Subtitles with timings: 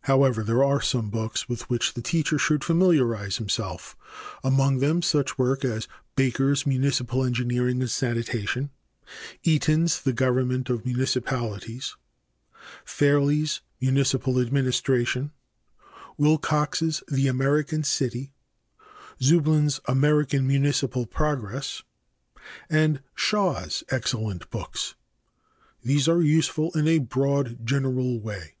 [0.00, 3.96] However, there are some books with which the teacher should familiarize himself,
[4.42, 8.70] among them such works as Baker's "Municipal Engineering and Sanitation,"
[9.44, 11.94] Eaton's "The Government of Municipalities,"
[12.84, 15.30] Fairlie's "Municipal Administration,"
[16.18, 18.32] Wilcox's "The American City,"
[19.22, 21.84] Zueblin's "American Municipal Progress"
[22.68, 24.96] and Shaw's excellent books.
[25.82, 28.56] These are useful in a broad, general way.